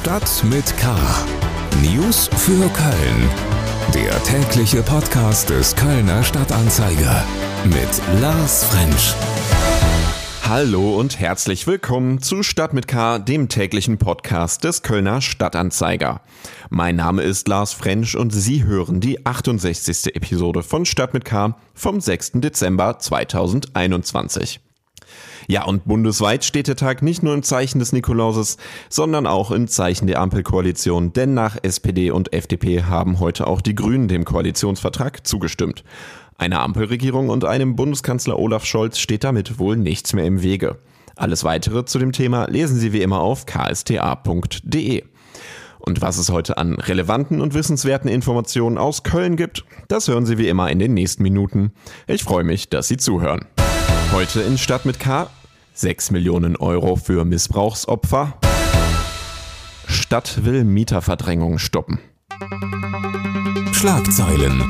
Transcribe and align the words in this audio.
Stadt 0.00 0.44
mit 0.44 0.74
K. 0.78 0.96
News 1.82 2.30
für 2.34 2.68
Köln. 2.70 3.30
Der 3.94 4.10
tägliche 4.22 4.82
Podcast 4.82 5.50
des 5.50 5.76
Kölner 5.76 6.24
Stadtanzeiger 6.24 7.22
mit 7.66 8.22
Lars 8.22 8.64
Frensch. 8.64 9.14
Hallo 10.48 10.98
und 10.98 11.20
herzlich 11.20 11.66
willkommen 11.66 12.22
zu 12.22 12.42
Stadt 12.42 12.72
mit 12.72 12.88
K, 12.88 13.18
dem 13.18 13.50
täglichen 13.50 13.98
Podcast 13.98 14.64
des 14.64 14.80
Kölner 14.82 15.20
Stadtanzeiger. 15.20 16.22
Mein 16.70 16.96
Name 16.96 17.20
ist 17.20 17.46
Lars 17.46 17.74
Frensch 17.74 18.14
und 18.14 18.30
Sie 18.30 18.64
hören 18.64 19.00
die 19.00 19.26
68. 19.26 20.16
Episode 20.16 20.62
von 20.62 20.86
Stadt 20.86 21.12
mit 21.12 21.26
K 21.26 21.58
vom 21.74 22.00
6. 22.00 22.32
Dezember 22.36 22.98
2021. 22.98 24.60
Ja, 25.50 25.64
und 25.64 25.84
bundesweit 25.84 26.44
steht 26.44 26.68
der 26.68 26.76
Tag 26.76 27.02
nicht 27.02 27.24
nur 27.24 27.34
im 27.34 27.42
Zeichen 27.42 27.80
des 27.80 27.92
Nikolauses, 27.92 28.56
sondern 28.88 29.26
auch 29.26 29.50
im 29.50 29.66
Zeichen 29.66 30.06
der 30.06 30.20
Ampelkoalition, 30.20 31.12
denn 31.12 31.34
nach 31.34 31.56
SPD 31.60 32.12
und 32.12 32.32
FDP 32.32 32.84
haben 32.84 33.18
heute 33.18 33.48
auch 33.48 33.60
die 33.60 33.74
Grünen 33.74 34.06
dem 34.06 34.24
Koalitionsvertrag 34.24 35.26
zugestimmt. 35.26 35.82
Einer 36.38 36.60
Ampelregierung 36.60 37.30
und 37.30 37.44
einem 37.44 37.74
Bundeskanzler 37.74 38.38
Olaf 38.38 38.64
Scholz 38.64 39.00
steht 39.00 39.24
damit 39.24 39.58
wohl 39.58 39.76
nichts 39.76 40.12
mehr 40.12 40.24
im 40.24 40.40
Wege. 40.40 40.78
Alles 41.16 41.42
weitere 41.42 41.84
zu 41.84 41.98
dem 41.98 42.12
Thema 42.12 42.44
lesen 42.48 42.78
Sie 42.78 42.92
wie 42.92 43.02
immer 43.02 43.18
auf 43.18 43.44
ksta.de. 43.44 45.02
Und 45.80 46.00
was 46.00 46.18
es 46.18 46.30
heute 46.30 46.58
an 46.58 46.74
relevanten 46.74 47.40
und 47.40 47.54
wissenswerten 47.54 48.08
Informationen 48.08 48.78
aus 48.78 49.02
Köln 49.02 49.34
gibt, 49.34 49.64
das 49.88 50.06
hören 50.06 50.26
Sie 50.26 50.38
wie 50.38 50.46
immer 50.46 50.70
in 50.70 50.78
den 50.78 50.94
nächsten 50.94 51.24
Minuten. 51.24 51.72
Ich 52.06 52.22
freue 52.22 52.44
mich, 52.44 52.68
dass 52.68 52.86
Sie 52.86 52.98
zuhören. 52.98 53.46
Heute 54.12 54.42
in 54.42 54.58
Stadt 54.58 54.86
mit 54.86 55.00
K 55.00 55.28
6 55.74 56.10
Millionen 56.10 56.56
Euro 56.56 56.96
für 56.96 57.24
Missbrauchsopfer. 57.24 58.34
Stadt 59.86 60.44
will 60.44 60.64
Mieterverdrängung 60.64 61.58
stoppen. 61.58 62.00
Schlagzeilen. 63.72 64.62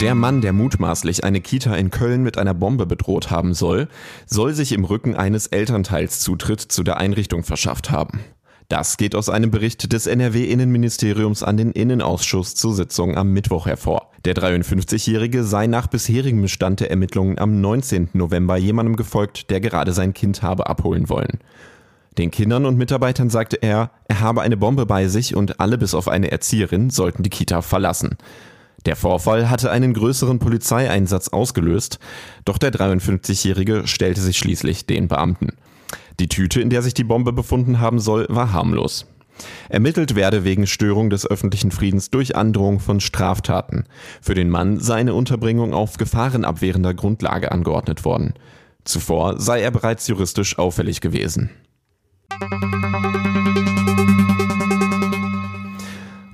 Der 0.00 0.14
Mann, 0.14 0.40
der 0.40 0.52
mutmaßlich 0.52 1.24
eine 1.24 1.40
Kita 1.40 1.74
in 1.76 1.90
Köln 1.90 2.22
mit 2.22 2.38
einer 2.38 2.54
Bombe 2.54 2.86
bedroht 2.86 3.30
haben 3.30 3.54
soll, 3.54 3.88
soll 4.26 4.54
sich 4.54 4.72
im 4.72 4.84
Rücken 4.84 5.14
eines 5.14 5.46
Elternteils 5.48 6.20
Zutritt 6.20 6.60
zu 6.60 6.82
der 6.82 6.96
Einrichtung 6.96 7.42
verschafft 7.42 7.90
haben. 7.90 8.20
Das 8.68 8.96
geht 8.96 9.14
aus 9.14 9.28
einem 9.28 9.50
Bericht 9.50 9.92
des 9.92 10.06
NRW-Innenministeriums 10.06 11.42
an 11.42 11.56
den 11.56 11.70
Innenausschuss 11.72 12.54
zur 12.54 12.74
Sitzung 12.74 13.16
am 13.16 13.32
Mittwoch 13.32 13.66
hervor. 13.66 14.10
Der 14.24 14.34
53-Jährige 14.34 15.44
sei 15.44 15.66
nach 15.66 15.86
bisherigem 15.86 16.48
Stand 16.48 16.80
der 16.80 16.90
Ermittlungen 16.90 17.38
am 17.38 17.60
19. 17.60 18.10
November 18.14 18.56
jemandem 18.56 18.96
gefolgt, 18.96 19.50
der 19.50 19.60
gerade 19.60 19.92
sein 19.92 20.14
Kind 20.14 20.42
habe 20.42 20.66
abholen 20.66 21.10
wollen. 21.10 21.40
Den 22.16 22.30
Kindern 22.30 22.64
und 22.64 22.78
Mitarbeitern 22.78 23.28
sagte 23.28 23.56
er, 23.60 23.90
er 24.08 24.20
habe 24.20 24.40
eine 24.40 24.56
Bombe 24.56 24.86
bei 24.86 25.08
sich 25.08 25.36
und 25.36 25.60
alle 25.60 25.76
bis 25.76 25.94
auf 25.94 26.08
eine 26.08 26.30
Erzieherin 26.30 26.88
sollten 26.88 27.22
die 27.22 27.30
Kita 27.30 27.60
verlassen. 27.60 28.16
Der 28.86 28.96
Vorfall 28.96 29.50
hatte 29.50 29.70
einen 29.70 29.94
größeren 29.94 30.38
Polizeieinsatz 30.38 31.28
ausgelöst, 31.28 31.98
doch 32.44 32.58
der 32.58 32.72
53-Jährige 32.72 33.86
stellte 33.86 34.20
sich 34.20 34.38
schließlich 34.38 34.86
den 34.86 35.08
Beamten. 35.08 35.54
Die 36.20 36.28
Tüte, 36.28 36.60
in 36.60 36.70
der 36.70 36.82
sich 36.82 36.94
die 36.94 37.04
Bombe 37.04 37.32
befunden 37.32 37.80
haben 37.80 37.98
soll, 37.98 38.26
war 38.28 38.52
harmlos. 38.52 39.06
Ermittelt 39.68 40.14
werde 40.14 40.44
wegen 40.44 40.66
Störung 40.66 41.10
des 41.10 41.26
öffentlichen 41.26 41.72
Friedens 41.72 42.10
durch 42.10 42.36
Androhung 42.36 42.78
von 42.78 43.00
Straftaten. 43.00 43.84
Für 44.22 44.34
den 44.34 44.48
Mann 44.48 44.78
sei 44.78 44.96
eine 44.96 45.14
Unterbringung 45.14 45.74
auf 45.74 45.96
gefahrenabwehrender 45.96 46.94
Grundlage 46.94 47.50
angeordnet 47.50 48.04
worden. 48.04 48.34
Zuvor 48.84 49.40
sei 49.40 49.60
er 49.60 49.70
bereits 49.70 50.06
juristisch 50.06 50.58
auffällig 50.58 51.00
gewesen. 51.00 51.50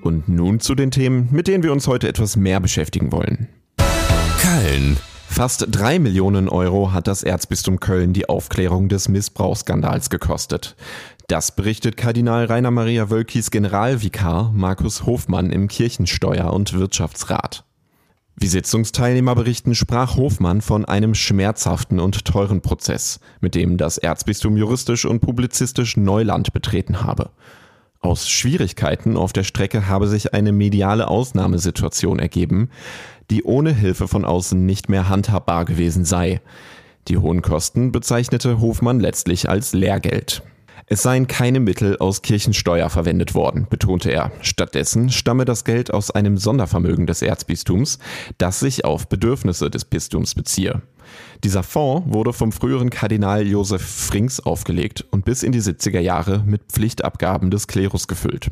Und 0.02 0.28
nun 0.28 0.60
zu 0.60 0.74
den 0.74 0.90
Themen, 0.90 1.28
mit 1.30 1.46
denen 1.46 1.62
wir 1.62 1.72
uns 1.72 1.86
heute 1.86 2.08
etwas 2.08 2.36
mehr 2.36 2.60
beschäftigen 2.60 3.12
wollen. 3.12 3.48
Köln. 4.40 4.96
Fast 5.32 5.68
drei 5.70 6.00
Millionen 6.00 6.48
Euro 6.48 6.92
hat 6.92 7.06
das 7.06 7.22
Erzbistum 7.22 7.78
Köln 7.78 8.12
die 8.12 8.28
Aufklärung 8.28 8.88
des 8.88 9.08
Missbrauchsskandals 9.08 10.10
gekostet. 10.10 10.74
Das 11.28 11.54
berichtet 11.54 11.96
Kardinal 11.96 12.46
Rainer 12.46 12.72
Maria 12.72 13.10
Wölkis 13.10 13.52
Generalvikar 13.52 14.50
Markus 14.52 15.06
Hofmann 15.06 15.50
im 15.50 15.68
Kirchensteuer- 15.68 16.52
und 16.52 16.72
Wirtschaftsrat. 16.72 17.64
Wie 18.36 18.48
Sitzungsteilnehmer 18.48 19.36
berichten, 19.36 19.76
sprach 19.76 20.16
Hofmann 20.16 20.60
von 20.60 20.84
einem 20.84 21.14
schmerzhaften 21.14 22.00
und 22.00 22.24
teuren 22.24 22.60
Prozess, 22.60 23.20
mit 23.40 23.54
dem 23.54 23.76
das 23.76 23.98
Erzbistum 23.98 24.56
juristisch 24.56 25.04
und 25.04 25.20
publizistisch 25.20 25.96
Neuland 25.96 26.52
betreten 26.52 27.04
habe. 27.04 27.30
Aus 28.00 28.28
Schwierigkeiten 28.30 29.16
auf 29.16 29.34
der 29.34 29.44
Strecke 29.44 29.86
habe 29.86 30.08
sich 30.08 30.32
eine 30.32 30.52
mediale 30.52 31.06
Ausnahmesituation 31.06 32.18
ergeben, 32.18 32.70
die 33.30 33.44
ohne 33.44 33.72
Hilfe 33.72 34.08
von 34.08 34.24
außen 34.24 34.66
nicht 34.66 34.88
mehr 34.88 35.08
handhabbar 35.08 35.64
gewesen 35.64 36.04
sei. 36.04 36.40
Die 37.08 37.16
hohen 37.16 37.42
Kosten 37.42 37.92
bezeichnete 37.92 38.60
Hofmann 38.60 39.00
letztlich 39.00 39.48
als 39.48 39.72
Lehrgeld. 39.72 40.42
Es 40.92 41.02
seien 41.02 41.28
keine 41.28 41.60
Mittel 41.60 41.96
aus 41.98 42.22
Kirchensteuer 42.22 42.90
verwendet 42.90 43.34
worden, 43.34 43.68
betonte 43.70 44.10
er. 44.10 44.32
Stattdessen 44.40 45.10
stamme 45.10 45.44
das 45.44 45.64
Geld 45.64 45.94
aus 45.94 46.10
einem 46.10 46.36
Sondervermögen 46.36 47.06
des 47.06 47.22
Erzbistums, 47.22 48.00
das 48.38 48.58
sich 48.58 48.84
auf 48.84 49.08
Bedürfnisse 49.08 49.70
des 49.70 49.84
Bistums 49.84 50.34
beziehe. 50.34 50.82
Dieser 51.44 51.62
Fonds 51.62 52.12
wurde 52.12 52.32
vom 52.32 52.50
früheren 52.50 52.90
Kardinal 52.90 53.46
Josef 53.46 53.82
Frings 53.82 54.40
aufgelegt 54.40 55.04
und 55.12 55.24
bis 55.24 55.44
in 55.44 55.52
die 55.52 55.62
70er 55.62 56.00
Jahre 56.00 56.42
mit 56.44 56.62
Pflichtabgaben 56.72 57.52
des 57.52 57.68
Klerus 57.68 58.08
gefüllt. 58.08 58.50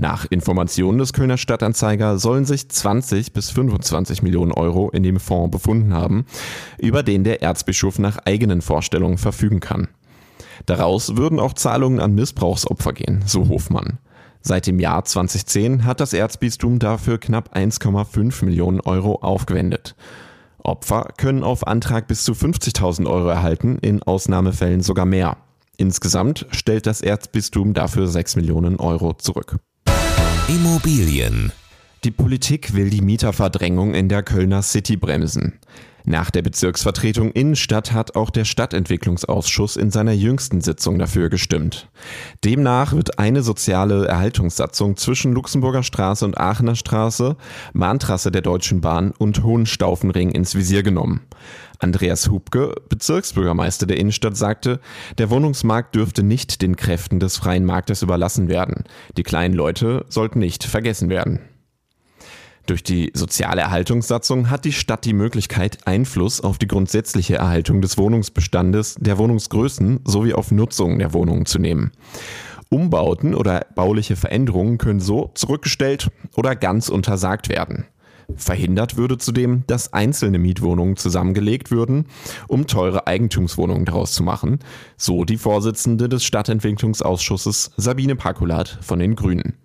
Nach 0.00 0.24
Informationen 0.30 0.96
des 0.96 1.12
Kölner 1.12 1.36
Stadtanzeiger 1.36 2.18
sollen 2.18 2.46
sich 2.46 2.70
20 2.70 3.34
bis 3.34 3.50
25 3.50 4.22
Millionen 4.22 4.50
Euro 4.50 4.88
in 4.88 5.02
dem 5.02 5.20
Fonds 5.20 5.50
befunden 5.50 5.92
haben, 5.92 6.24
über 6.78 7.02
den 7.02 7.22
der 7.22 7.42
Erzbischof 7.42 7.98
nach 7.98 8.16
eigenen 8.24 8.62
Vorstellungen 8.62 9.18
verfügen 9.18 9.60
kann. 9.60 9.88
Daraus 10.64 11.18
würden 11.18 11.38
auch 11.38 11.52
Zahlungen 11.52 12.00
an 12.00 12.14
Missbrauchsopfer 12.14 12.94
gehen, 12.94 13.22
so 13.26 13.50
Hofmann. 13.50 13.98
Seit 14.40 14.66
dem 14.66 14.80
Jahr 14.80 15.04
2010 15.04 15.84
hat 15.84 16.00
das 16.00 16.14
Erzbistum 16.14 16.78
dafür 16.78 17.18
knapp 17.18 17.54
1,5 17.54 18.46
Millionen 18.46 18.80
Euro 18.80 19.16
aufgewendet. 19.16 19.96
Opfer 20.64 21.10
können 21.18 21.44
auf 21.44 21.66
Antrag 21.66 22.08
bis 22.08 22.24
zu 22.24 22.32
50.000 22.32 23.06
Euro 23.06 23.28
erhalten, 23.28 23.76
in 23.82 24.02
Ausnahmefällen 24.02 24.80
sogar 24.80 25.04
mehr. 25.04 25.36
Insgesamt 25.76 26.46
stellt 26.52 26.86
das 26.86 27.02
Erzbistum 27.02 27.74
dafür 27.74 28.06
6 28.06 28.36
Millionen 28.36 28.76
Euro 28.80 29.12
zurück. 29.12 29.58
Immobilien. 30.50 31.52
Die 32.02 32.10
Politik 32.10 32.74
will 32.74 32.90
die 32.90 33.02
Mieterverdrängung 33.02 33.94
in 33.94 34.08
der 34.08 34.24
Kölner 34.24 34.62
City 34.62 34.96
bremsen. 34.96 35.60
Nach 36.04 36.30
der 36.30 36.42
Bezirksvertretung 36.42 37.30
Innenstadt 37.32 37.92
hat 37.92 38.16
auch 38.16 38.30
der 38.30 38.44
Stadtentwicklungsausschuss 38.44 39.76
in 39.76 39.90
seiner 39.90 40.12
jüngsten 40.12 40.60
Sitzung 40.60 40.98
dafür 40.98 41.28
gestimmt. 41.28 41.88
Demnach 42.44 42.92
wird 42.92 43.18
eine 43.18 43.42
soziale 43.42 44.06
Erhaltungssatzung 44.06 44.96
zwischen 44.96 45.32
Luxemburger 45.32 45.82
Straße 45.82 46.24
und 46.24 46.38
Aachener 46.38 46.74
Straße, 46.74 47.36
Mahntrasse 47.72 48.30
der 48.30 48.42
Deutschen 48.42 48.80
Bahn 48.80 49.12
und 49.18 49.42
Hohenstaufenring 49.42 50.30
ins 50.30 50.54
Visier 50.54 50.82
genommen. 50.82 51.20
Andreas 51.78 52.28
Hubke, 52.28 52.74
Bezirksbürgermeister 52.88 53.86
der 53.86 53.98
Innenstadt, 53.98 54.36
sagte, 54.36 54.80
der 55.18 55.30
Wohnungsmarkt 55.30 55.94
dürfte 55.94 56.22
nicht 56.22 56.62
den 56.62 56.76
Kräften 56.76 57.20
des 57.20 57.38
freien 57.38 57.64
Marktes 57.64 58.02
überlassen 58.02 58.48
werden. 58.48 58.84
Die 59.16 59.22
kleinen 59.22 59.54
Leute 59.54 60.04
sollten 60.08 60.38
nicht 60.38 60.64
vergessen 60.64 61.08
werden. 61.08 61.40
Durch 62.70 62.84
die 62.84 63.10
soziale 63.14 63.62
Erhaltungssatzung 63.62 64.48
hat 64.48 64.64
die 64.64 64.70
Stadt 64.70 65.04
die 65.04 65.12
Möglichkeit, 65.12 65.88
Einfluss 65.88 66.40
auf 66.40 66.56
die 66.56 66.68
grundsätzliche 66.68 67.34
Erhaltung 67.34 67.80
des 67.80 67.98
Wohnungsbestandes, 67.98 68.94
der 69.00 69.18
Wohnungsgrößen 69.18 69.98
sowie 70.04 70.34
auf 70.34 70.52
Nutzung 70.52 71.00
der 71.00 71.12
Wohnungen 71.12 71.46
zu 71.46 71.58
nehmen. 71.58 71.90
Umbauten 72.68 73.34
oder 73.34 73.66
bauliche 73.74 74.14
Veränderungen 74.14 74.78
können 74.78 75.00
so 75.00 75.32
zurückgestellt 75.34 76.12
oder 76.36 76.54
ganz 76.54 76.88
untersagt 76.88 77.48
werden. 77.48 77.86
Verhindert 78.36 78.96
würde 78.96 79.18
zudem, 79.18 79.64
dass 79.66 79.92
einzelne 79.92 80.38
Mietwohnungen 80.38 80.96
zusammengelegt 80.96 81.72
würden, 81.72 82.06
um 82.46 82.68
teure 82.68 83.08
Eigentumswohnungen 83.08 83.84
daraus 83.84 84.12
zu 84.12 84.22
machen, 84.22 84.60
so 84.96 85.24
die 85.24 85.38
Vorsitzende 85.38 86.08
des 86.08 86.22
Stadtentwicklungsausschusses 86.22 87.72
Sabine 87.76 88.14
Pakulat 88.14 88.78
von 88.80 89.00
den 89.00 89.16
Grünen. 89.16 89.56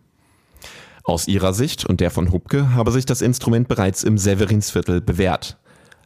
Aus 1.05 1.27
ihrer 1.27 1.53
Sicht 1.53 1.85
und 1.85 2.01
der 2.01 2.09
von 2.09 2.31
Hubke 2.31 2.73
habe 2.73 2.91
sich 2.91 3.05
das 3.05 3.21
Instrument 3.21 3.67
bereits 3.67 4.03
im 4.03 4.17
Severinsviertel 4.17 5.01
bewährt. 5.01 5.57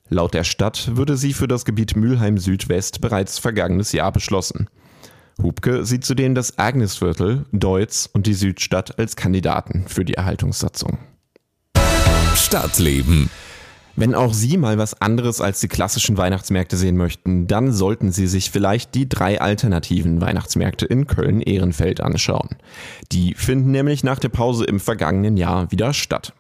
Laut 0.10 0.34
der 0.34 0.44
Stadt 0.44 0.98
würde 0.98 1.16
sie 1.16 1.34
für 1.34 1.48
das 1.48 1.63
Gebiet 1.63 1.96
Mülheim 1.96 2.38
Südwest 2.38 3.00
bereits 3.00 3.40
vergangenes 3.40 3.94
Jahr 3.94 4.12
beschlossen. 4.12 4.68
Hubke 5.42 5.86
sieht 5.86 6.04
zudem 6.04 6.36
das 6.36 6.60
Agnesviertel, 6.60 7.46
Deutz 7.54 8.10
und 8.12 8.28
die 8.28 8.34
Südstadt 8.34 9.00
als 9.00 9.16
Kandidaten 9.16 9.86
für 9.88 10.04
die 10.04 10.16
Erhaltungssatzung. 10.16 10.98
Stadtleben. 12.36 13.30
Wenn 14.00 14.16
auch 14.16 14.34
Sie 14.34 14.56
mal 14.56 14.78
was 14.78 15.01
anderes 15.01 15.42
als 15.42 15.60
die 15.60 15.68
klassischen 15.68 16.16
Weihnachtsmärkte 16.16 16.78
sehen 16.78 16.96
möchten, 16.96 17.48
dann 17.48 17.74
sollten 17.74 18.13
Sie 18.13 18.28
sich 18.28 18.50
vielleicht 18.50 18.96
die 18.96 19.10
drei 19.10 19.42
alternativen 19.42 20.22
Weihnachtsmärkte 20.22 20.86
in 20.86 21.06
Köln-Ehrenfeld 21.06 22.00
anschauen. 22.00 22.48
Die 23.12 23.34
finden 23.34 23.72
nämlich 23.72 24.06
nach 24.06 24.18
der 24.18 24.30
Pause 24.30 24.63
im 24.63 24.80
vergangenen 24.80 25.36
Jahr 25.36 25.69
wieder 25.74 25.92
statt. 25.92 26.31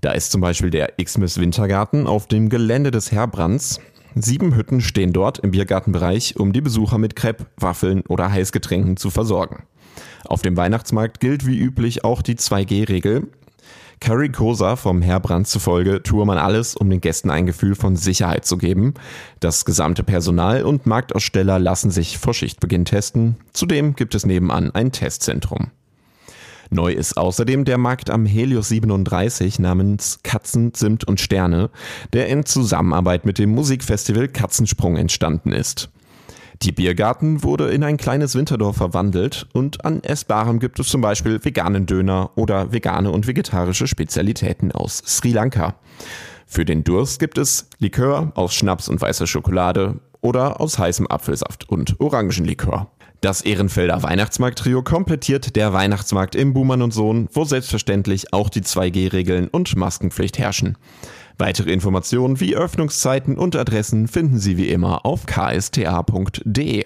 Da 0.00 0.10
ist 0.10 0.32
zum 0.32 0.40
Beispiel 0.40 0.70
der 0.70 0.94
Xmas 1.00 1.38
Wintergarten 1.38 2.08
auf 2.08 2.26
dem 2.26 2.48
Gelände 2.48 2.90
des 2.90 3.12
Herbrands. 3.12 3.78
Sieben 4.16 4.56
Hütten 4.56 4.80
stehen 4.80 5.12
dort 5.12 5.38
im 5.38 5.52
Biergartenbereich, 5.52 6.40
um 6.40 6.52
die 6.52 6.60
Besucher 6.60 6.98
mit 6.98 7.14
Crepe, 7.14 7.46
Waffeln 7.56 8.00
oder 8.08 8.32
Heißgetränken 8.32 8.96
zu 8.96 9.10
versorgen. 9.10 9.62
Auf 10.24 10.42
dem 10.42 10.56
Weihnachtsmarkt 10.56 11.20
gilt 11.20 11.46
wie 11.46 11.56
üblich 11.56 12.02
auch 12.02 12.20
die 12.20 12.34
2G-Regel. 12.34 13.28
Carrie 14.04 14.28
Kosa 14.28 14.76
vom 14.76 15.00
Herbrand 15.00 15.48
zufolge 15.48 16.02
tue 16.02 16.26
man 16.26 16.36
alles, 16.36 16.76
um 16.76 16.90
den 16.90 17.00
Gästen 17.00 17.30
ein 17.30 17.46
Gefühl 17.46 17.74
von 17.74 17.96
Sicherheit 17.96 18.44
zu 18.44 18.58
geben. 18.58 18.92
Das 19.40 19.64
gesamte 19.64 20.02
Personal 20.02 20.64
und 20.64 20.84
Marktaussteller 20.84 21.58
lassen 21.58 21.90
sich 21.90 22.18
vor 22.18 22.34
Schichtbeginn 22.34 22.84
testen. 22.84 23.36
Zudem 23.54 23.96
gibt 23.96 24.14
es 24.14 24.26
nebenan 24.26 24.72
ein 24.72 24.92
Testzentrum. 24.92 25.70
Neu 26.68 26.92
ist 26.92 27.16
außerdem 27.16 27.64
der 27.64 27.78
Markt 27.78 28.10
am 28.10 28.26
Helios 28.26 28.68
37 28.68 29.58
namens 29.58 30.18
Katzen, 30.22 30.74
Zimt 30.74 31.04
und 31.04 31.18
Sterne, 31.18 31.70
der 32.12 32.28
in 32.28 32.44
Zusammenarbeit 32.44 33.24
mit 33.24 33.38
dem 33.38 33.54
Musikfestival 33.54 34.28
Katzensprung 34.28 34.98
entstanden 34.98 35.52
ist. 35.52 35.88
Die 36.64 36.72
Biergarten 36.72 37.42
wurde 37.42 37.68
in 37.68 37.84
ein 37.84 37.98
kleines 37.98 38.34
Winterdorf 38.36 38.76
verwandelt 38.78 39.46
und 39.52 39.84
an 39.84 40.02
Essbarem 40.02 40.60
gibt 40.60 40.80
es 40.80 40.88
zum 40.88 41.02
Beispiel 41.02 41.44
veganen 41.44 41.84
Döner 41.84 42.30
oder 42.36 42.72
vegane 42.72 43.10
und 43.10 43.26
vegetarische 43.26 43.86
Spezialitäten 43.86 44.72
aus 44.72 45.02
Sri 45.04 45.32
Lanka. 45.32 45.74
Für 46.46 46.64
den 46.64 46.82
Durst 46.82 47.18
gibt 47.18 47.36
es 47.36 47.68
Likör 47.80 48.32
aus 48.34 48.54
Schnaps 48.54 48.88
und 48.88 48.98
weißer 48.98 49.26
Schokolade 49.26 50.00
oder 50.22 50.58
aus 50.58 50.78
heißem 50.78 51.06
Apfelsaft 51.06 51.68
und 51.68 52.00
Orangenlikör. 52.00 52.90
Das 53.20 53.42
Ehrenfelder 53.42 54.02
Weihnachtsmarkt-Trio 54.02 54.82
komplettiert 54.82 55.56
der 55.56 55.74
Weihnachtsmarkt 55.74 56.34
im 56.34 56.54
Buhmann 56.54 56.80
und 56.80 56.94
Sohn, 56.94 57.28
wo 57.34 57.44
selbstverständlich 57.44 58.32
auch 58.32 58.48
die 58.48 58.62
2G-Regeln 58.62 59.48
und 59.48 59.76
Maskenpflicht 59.76 60.38
herrschen. 60.38 60.78
Weitere 61.38 61.72
Informationen 61.72 62.40
wie 62.40 62.56
Öffnungszeiten 62.56 63.36
und 63.36 63.56
Adressen 63.56 64.06
finden 64.06 64.38
Sie 64.38 64.56
wie 64.56 64.68
immer 64.68 65.04
auf 65.04 65.26
ksta.de. 65.26 66.84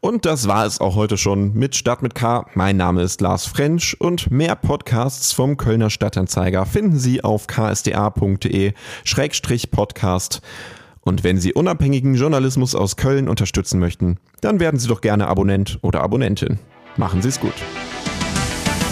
Und 0.00 0.26
das 0.26 0.46
war 0.46 0.64
es 0.64 0.80
auch 0.80 0.94
heute 0.94 1.16
schon 1.16 1.54
mit 1.54 1.74
Stadt 1.74 2.02
mit 2.02 2.14
K. 2.14 2.46
Mein 2.54 2.76
Name 2.76 3.02
ist 3.02 3.20
Lars 3.20 3.46
French 3.46 4.00
und 4.00 4.30
mehr 4.30 4.54
Podcasts 4.54 5.32
vom 5.32 5.56
Kölner 5.56 5.90
Stadtanzeiger 5.90 6.66
finden 6.66 6.96
Sie 6.98 7.24
auf 7.24 7.48
ksda.de-podcast. 7.48 10.40
Und 11.00 11.24
wenn 11.24 11.38
Sie 11.38 11.54
unabhängigen 11.54 12.14
Journalismus 12.14 12.76
aus 12.76 12.96
Köln 12.96 13.28
unterstützen 13.28 13.80
möchten, 13.80 14.18
dann 14.40 14.60
werden 14.60 14.78
Sie 14.78 14.88
doch 14.88 15.00
gerne 15.00 15.26
Abonnent 15.26 15.78
oder 15.82 16.02
Abonnentin. 16.02 16.58
Machen 16.96 17.22
Sie 17.22 17.28
es 17.28 17.40
gut. 17.40 17.54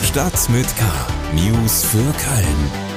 Stadt 0.03 0.49
mit 0.49 0.67
K. 0.77 0.85
News 1.35 1.85
für 1.85 1.99
Köln. 1.99 2.86